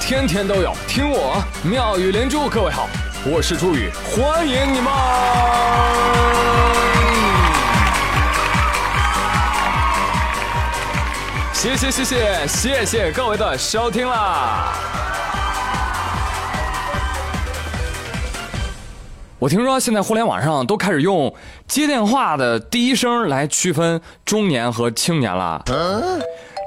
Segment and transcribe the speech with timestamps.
[0.00, 2.48] 天天都有，听我妙语连珠。
[2.48, 2.88] 各位好，
[3.24, 4.92] 我是朱宇，欢迎你们！
[11.52, 14.72] 谢谢谢谢谢谢各位的收听啦！
[19.38, 21.34] 我听说现在互联网上都开始用
[21.66, 25.62] 接电话的第一声来区分中年和青年了。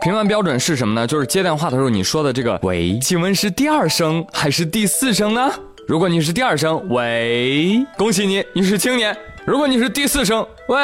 [0.01, 1.05] 评判标准是什么呢？
[1.05, 5.51] 就是接电话的时候你说的这个“喂”，请问是第二声还是第四声呢？
[5.87, 10.77] 如果你是第二声“喂”，恭喜你，你是青年；如果你是第四声“喂”，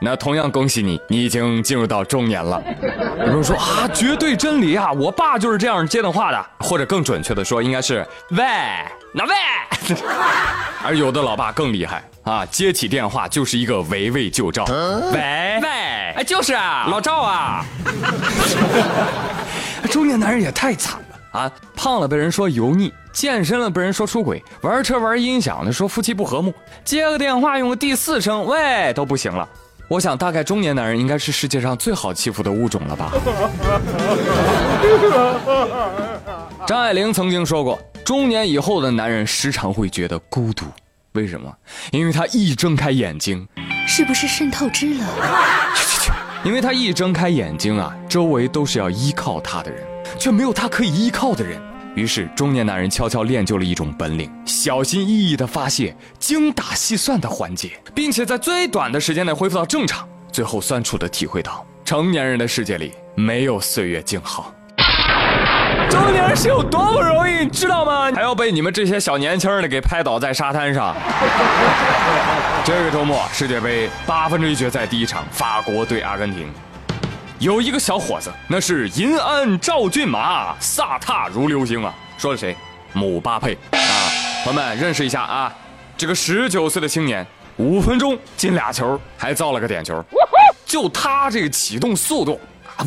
[0.00, 2.62] 那同样恭喜你，你已经进入到中年了。
[3.18, 8.44] 有人说啊，绝对真理啊，我爸就是这样接电话的，或者更准确的说，应该是“喂”，
[9.14, 9.34] 哪位。
[10.84, 15.68] 而有的老爸更厉害啊，接起电话就是一个围魏救赵，喂喂，
[16.16, 17.64] 哎就是啊，老赵啊，
[19.90, 26.52] 中年男人也太惨了啊，胖了被人说油腻，健身了被人说出轨，玩车玩音响的说夫妻不和睦，
[26.84, 29.48] 接个电话用个第四声喂都不行了。
[29.88, 33.12] 我想大概中年男人应该是世界上最好欺负的物种了吧。
[36.66, 37.78] 张爱玲曾经说过。
[38.04, 40.66] 中年以后的男人时常会觉得孤独，
[41.12, 41.50] 为什么？
[41.90, 43.48] 因为他一睁开眼睛，
[43.86, 45.06] 是不是肾透支了？
[45.74, 46.12] 去去去！
[46.44, 49.82] 因为他一睁开眼睛啊，周围都是要依靠他的人，
[50.18, 51.58] 却没有他可以依靠的人。
[51.94, 60.08] 于是，中年男人悄悄练就了一种本领：小心翼翼的发泄，精打细算的缓解，并且在最短的时间内恢复到正常。
[60.32, 64.52] 最后，酸楚的体会到，成年人的世界里没有岁月静好。
[65.88, 68.10] 中年人是有多不容易，你知道吗？
[68.12, 70.96] 还要被你们这些小年轻的给拍倒在沙滩上。
[72.64, 76.48] 这个周末世界杯八分之一决赛第一场，法国对阿根廷，
[77.44, 81.94] 有一个小伙子，那是银鞍照骏马，飒沓如流星啊！
[82.16, 82.56] 说的谁？
[82.94, 83.78] 姆巴佩啊！
[84.42, 85.54] 朋友们认识一下啊，
[85.94, 87.26] 这个十九岁的青年，
[87.58, 90.02] 五分钟进俩球，还造了个点球，
[90.64, 92.40] 就他这个启动速度，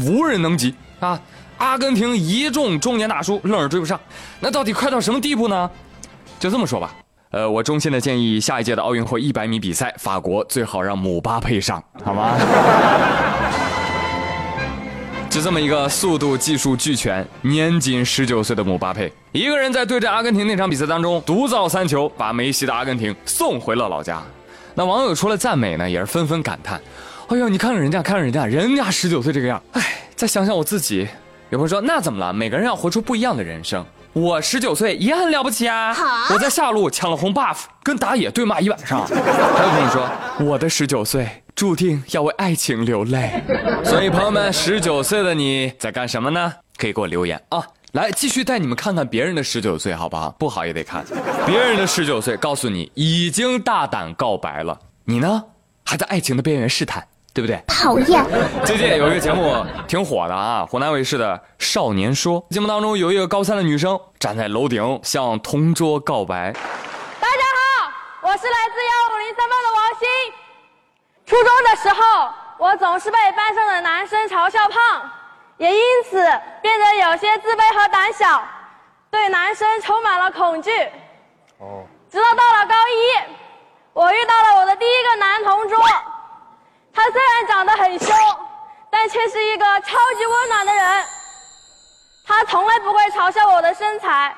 [0.03, 1.22] 无人能及啊！
[1.59, 4.00] 阿根廷一众中年大叔愣是追不上，
[4.39, 5.69] 那到底快到什么地步呢？
[6.39, 6.95] 就这么说吧，
[7.29, 12.35] 呃，我衷心的建议下一届的奥运会一百米比赛，法国最好让姆巴佩上，好吗？
[15.38, 24.20] 就这么一个速度技术俱全、年仅十九岁的姆巴佩，一个人在对阵阿根廷那场比赛当中独造三球，把梅西的阿根廷送回了老家。
[24.74, 26.81] 那网友除了赞美呢，也是纷纷感叹
[27.30, 31.08] ：“哎呦，你看看人家，看看人家，人家十九岁这个样，哎，再想想我自己。”
[31.52, 32.34] 有朋友说：“那怎么了？
[32.34, 33.86] 每个人要活出不一样的人生。
[34.14, 35.96] 我十九岁也很了不起啊！
[36.34, 40.09] 我在下路抢了红 buff，跟打野对骂一晚上。”还有朋友说
[40.44, 43.31] ：“我的十九岁注定要为爱情流泪。
[43.84, 46.53] ”所以朋友们，十九岁的你在干什么呢？
[46.78, 47.66] 可以给我留言啊！
[47.94, 50.29] 来，继续带你们看看别人的十九岁，好不好？
[50.38, 51.03] 不好也得看。
[51.47, 55.44] 别人的十九岁，告诉你已经大胆告白了，你呢，
[55.84, 57.03] 还在爱情的边缘试探。
[57.34, 57.62] 对不对？
[57.68, 58.25] 讨厌。
[58.66, 66.51] 最近有一个节目挺火的啊，湖南卫视的《少年说》节目当中，有一个高三的女生站在楼顶向同桌告白。
[66.53, 67.91] 大家好，
[68.24, 68.87] 我是来自。
[71.27, 75.11] 初中的时候，我总是被班上的男生嘲笑胖，
[75.57, 76.15] 也因此
[76.61, 78.41] 变得有些自卑和胆小，
[79.11, 80.71] 对男生充满了恐惧。
[81.59, 81.83] 哦。
[82.09, 83.33] 直到到了高一，
[83.91, 85.77] 我遇到了我的第一个男同桌。
[86.93, 88.15] 他虽然长得很凶，
[88.89, 91.05] 但却是一个超级温暖的人。
[92.25, 94.33] 他从来不会嘲笑我的身材，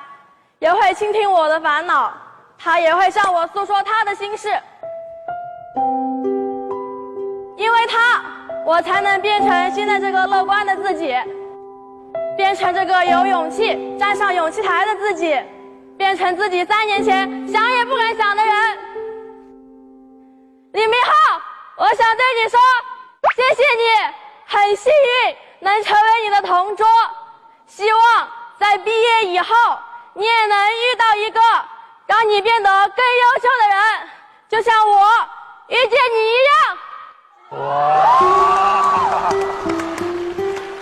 [0.57, 2.11] 也会倾听我的烦恼。
[2.57, 4.59] 他也会向我诉说他的心事。
[7.79, 8.21] 因为他，
[8.65, 11.15] 我才能变成现在这个乐观的自己，
[12.35, 15.39] 变成这个有勇气站上勇气台的自己，
[15.97, 18.53] 变成自己三年前想也不敢想的人。
[20.73, 21.41] 李明浩。
[21.77, 22.59] 我想对你说，
[23.37, 24.13] 谢谢你，
[24.45, 26.85] 很幸运能成为你的同桌。
[27.65, 28.27] 希望
[28.59, 29.55] 在毕业以后，
[30.15, 31.39] 你也能遇到一个
[32.07, 34.09] 让你变得更优秀的人，
[34.49, 35.07] 就像我
[35.69, 36.77] 遇见你一样。
[37.51, 37.57] 哇，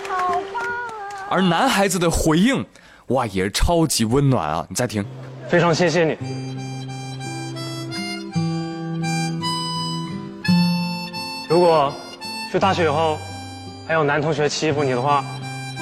[0.08, 1.28] 好棒啊！
[1.30, 2.64] 而男孩子的回应，
[3.06, 4.66] 哇，也是超级温暖啊！
[4.68, 5.02] 你再听，
[5.48, 6.18] 非常谢谢你。
[11.48, 11.90] 如果
[12.52, 13.18] 去大学以后
[13.86, 15.24] 还有男同学欺负你的话，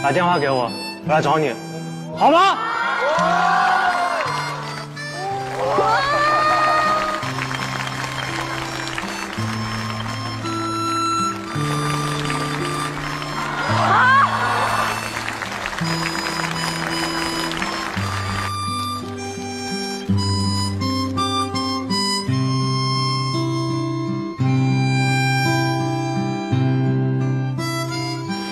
[0.00, 0.70] 打电话给我，
[1.06, 1.52] 我来找你，
[2.16, 2.56] 好吗？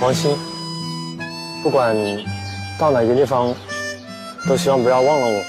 [0.05, 0.37] 王鑫，
[1.62, 1.97] 不管
[2.79, 3.55] 到哪个地方，
[4.47, 5.43] 都希望不要忘了我，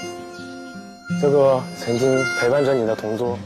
[1.20, 3.38] 这个曾经陪伴着你的同桌。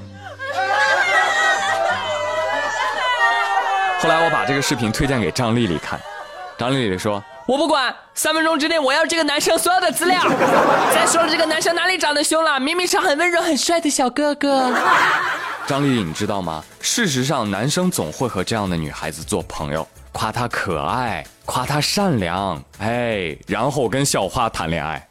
[3.98, 6.00] 后来我把这个视频推荐给张丽丽看，
[6.56, 10.22] 张丽丽说：“我不管，三分钟之内我要这个男生所有的资料。
[10.94, 12.60] 再说了，这个男生哪里长得凶了？
[12.60, 14.72] 明明是很温柔、很帅的小哥哥。”
[15.66, 16.62] 张丽丽，你知道吗？
[16.80, 25.08] 事实上，男生总会和这样的女孩子做朋友，夸她可爱，夸她善良，哎，然后跟校花谈恋爱。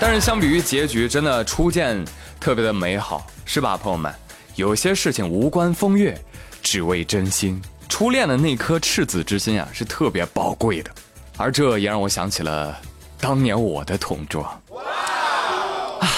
[0.00, 2.04] 但是相比于结局，真的初见
[2.38, 4.14] 特别的美好，是吧，朋友们？
[4.54, 6.16] 有些事情无关风月，
[6.62, 7.60] 只为真心。
[7.88, 10.90] 初恋的那颗赤子之心啊，是特别宝贵的。
[11.36, 12.76] 而这也让我想起了
[13.20, 14.42] 当年我的同桌。
[16.00, 16.08] 啊，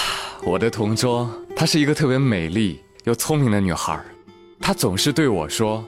[0.43, 3.99] 我的同桌，她是一个特别美丽又聪明的女孩
[4.61, 5.83] 她总是对我说：“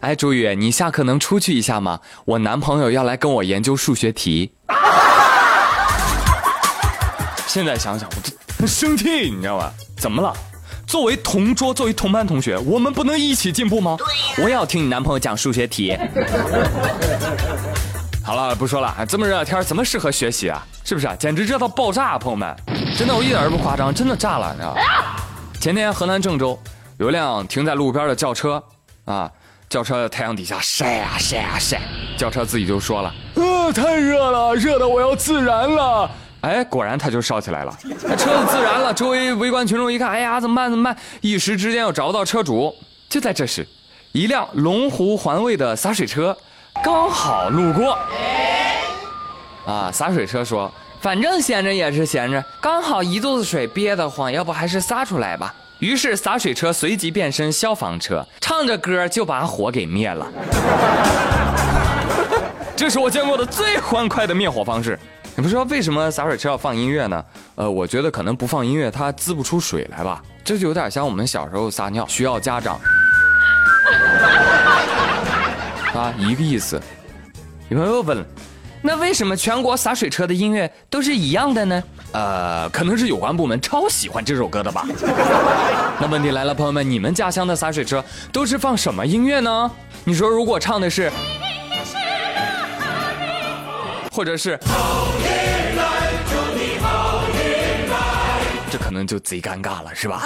[0.00, 1.98] 哎，朱宇，你下课能出去一下吗？
[2.24, 4.52] 我男朋友要来跟我研究数学题。
[7.46, 9.72] ”现在想想，我这很生气，你知道吧？
[9.98, 10.32] 怎么了？
[10.86, 13.96] 作为同桌，作为同班同学，我们不能一起进步吗？
[14.38, 15.98] 我也要听你男朋友讲数学题。
[18.24, 20.64] 好了，不说了，这么热的天怎么适合学习啊？
[20.84, 21.16] 是不是啊？
[21.18, 22.56] 简直热到爆炸，朋友们，
[22.96, 24.80] 真的我一点都不夸张，真的炸了，你知道吧？
[25.60, 26.56] 前天河南郑州
[27.00, 28.62] 有辆停在路边的轿车，
[29.06, 29.32] 啊，
[29.70, 31.80] 轿车太阳底下晒啊晒啊晒，
[32.14, 36.10] 轿车自己就说了，呃，太热了，热的我要自燃了。
[36.42, 38.92] 哎，果然它就烧起来了，车子自燃了。
[38.92, 40.70] 周围围观群众一看，哎呀，怎么办？
[40.70, 40.94] 怎么办？
[41.22, 42.74] 一时之间又找不到车主。
[43.08, 43.66] 就在这时，
[44.12, 46.36] 一辆龙湖环卫的洒水车
[46.84, 47.96] 刚好路过。
[49.64, 50.70] 啊，洒水车说
[51.00, 60.30] ：“反正闲着也是闲着，刚好一肚子水憋得慌，要不还是撒出来吧。”于是洒水车随即变身消防车，唱着歌就把火给灭了。
[62.76, 64.98] 这是我见过的最欢快的灭火方式。
[65.36, 67.24] 你不说为什么洒水车要放音乐呢？
[67.54, 70.22] 呃，我觉得可能不放音乐它滋不出水来吧。
[70.44, 72.78] 这就有点像我们小时候撒尿需要家长
[75.94, 76.78] 啊，一个意思。
[77.70, 78.22] 有朋友问，
[78.82, 81.82] 那为什么全国洒水车的音乐都是一样的呢？
[82.12, 84.86] 呃，可能是有关部门超喜欢这首歌的吧。
[86.00, 89.70] 那问题来了，朋友们，你们家乡的洒水车都是放什么音乐呢？
[90.04, 91.12] 你说如果唱的是。
[94.12, 94.58] 或者是，
[98.70, 100.22] 这可能就贼尴尬了，是吧？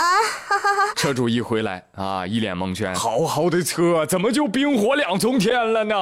[0.96, 5.94] 车主一回来啊，一脸蒙圈，好好的车怎么就冰火两重天了呢？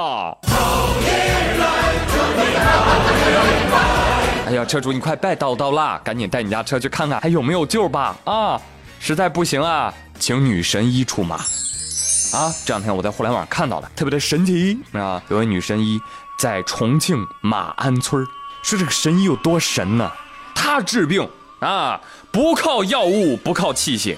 [4.46, 8.14] 哎呀，车主你快拜叨叨啦，赶紧带你家车去看看还有没有救吧！
[8.24, 8.60] 啊，
[9.00, 11.36] 实在不行啊，请女神医出马。
[11.36, 15.98] 啊，这两天我在互联网看到了，特别的神奇啊，有位女神医。
[16.38, 18.26] 在重庆马鞍村
[18.62, 20.10] 说这个神医有多神呢？
[20.54, 21.28] 他治病
[21.60, 22.00] 啊，
[22.32, 24.16] 不靠药物，不靠器械，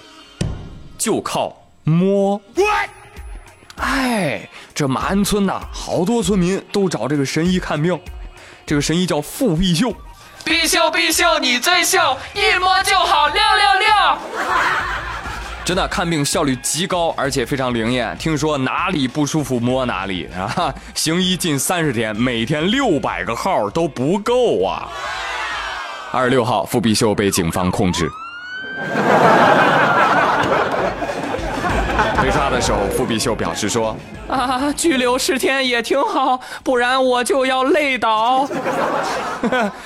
[0.96, 2.40] 就靠摸。
[3.76, 7.98] 哎，这马鞍村呐，好多村民都找这个神医看病。
[8.66, 9.94] 这个神医叫傅必秀，
[10.44, 13.86] 必秀必秀，你最秀，一摸就好，六六六。
[15.64, 18.16] 真的看病效率极高，而且非常灵验。
[18.18, 20.74] 听说哪里不舒服摸哪里啊！
[20.94, 24.88] 行医近三十天，每天六百个号都不够啊！
[26.12, 28.06] 二十六号，傅必秀被警方控制。
[32.34, 33.96] 被抓的时候，傅必秀表示说
[34.28, 38.48] ：“啊，拘留十天也挺好，不然我就要累倒。”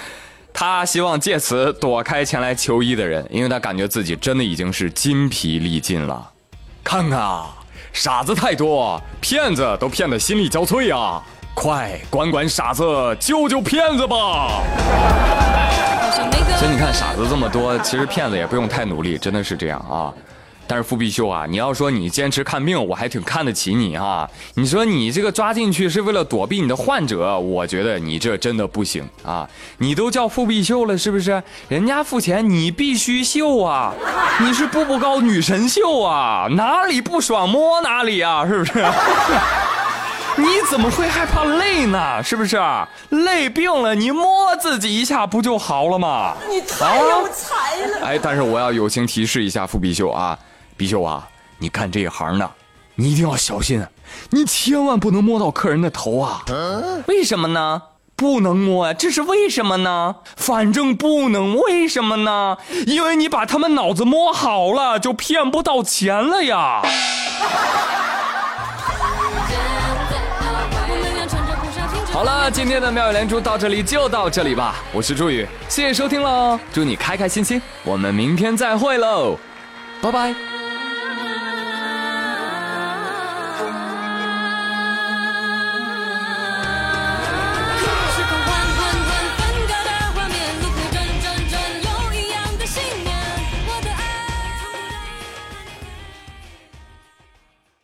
[0.54, 6.26] 他希望借此躲开前来求医的人，因为他感觉自己真的已经是筋疲力尽了。
[6.82, 7.54] 看看啊，
[7.92, 11.22] 傻子太多，骗子都骗得心力交瘁啊！
[11.54, 12.82] 快管管傻子，
[13.20, 14.62] 救救骗子吧！
[16.56, 20.10] 所以你看，傻子这么多，其实骗子也不用太努力，真的是这样啊。
[20.68, 24.28] 但是傅必秀啊，你要说你坚持看病，我还挺看得起你哈。
[24.54, 29.48] 你说你这个抓进去是为了躲避你的患者，我觉得你这真的不行啊。
[29.78, 31.42] 你都叫傅必秀了，是不是？
[31.68, 33.94] 人家付钱，你必须秀啊。
[34.40, 38.84] 你是步步高女神秀啊，哪里不爽摸哪里啊，是不是？
[40.36, 42.22] 你怎么会害怕累呢？
[42.22, 42.56] 是不是？
[43.08, 46.36] 累病了，你摸自己一下不就好了吗？
[46.48, 48.06] 你太有才了。
[48.06, 50.38] 哎，但是我要友情提示一下傅必秀啊。
[50.78, 52.48] 必秀啊，你干这一行的，
[52.94, 53.84] 你一定要小心，
[54.30, 56.44] 你千万不能摸到客人的头啊！
[57.08, 57.82] 为什么呢？
[58.14, 60.14] 不能摸啊，这是为什么呢？
[60.36, 62.56] 反正不能，为什么呢？
[62.86, 66.80] 因为你把他们脑子摸好了，就骗不到钱了呀！
[72.12, 79.36] 好了今天的妙语连珠到这里就到这里吧，我是朱宇，谢谢收听喽，祝你开开心心，我们明天再会喽，
[80.00, 80.57] 拜拜。